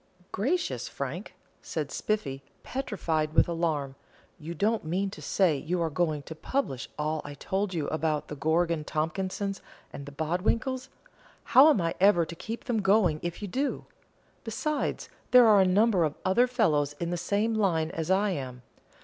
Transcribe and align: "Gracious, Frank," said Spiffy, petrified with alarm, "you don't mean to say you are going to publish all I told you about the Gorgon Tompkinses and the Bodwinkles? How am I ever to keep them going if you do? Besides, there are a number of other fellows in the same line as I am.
"Gracious, 0.31 0.87
Frank," 0.87 1.35
said 1.61 1.91
Spiffy, 1.91 2.41
petrified 2.63 3.33
with 3.35 3.47
alarm, 3.47 3.93
"you 4.39 4.55
don't 4.55 4.83
mean 4.83 5.11
to 5.11 5.21
say 5.21 5.55
you 5.55 5.79
are 5.79 5.91
going 5.91 6.23
to 6.23 6.33
publish 6.33 6.89
all 6.97 7.21
I 7.23 7.35
told 7.35 7.75
you 7.75 7.87
about 7.89 8.27
the 8.27 8.35
Gorgon 8.35 8.83
Tompkinses 8.83 9.61
and 9.93 10.07
the 10.07 10.11
Bodwinkles? 10.11 10.89
How 11.43 11.69
am 11.69 11.79
I 11.81 11.93
ever 11.99 12.25
to 12.25 12.35
keep 12.35 12.63
them 12.63 12.81
going 12.81 13.19
if 13.21 13.43
you 13.43 13.47
do? 13.47 13.85
Besides, 14.43 15.07
there 15.29 15.45
are 15.45 15.61
a 15.61 15.67
number 15.67 16.03
of 16.03 16.15
other 16.25 16.47
fellows 16.47 16.93
in 16.93 17.11
the 17.11 17.15
same 17.15 17.53
line 17.53 17.91
as 17.91 18.09
I 18.09 18.31
am. 18.31 18.63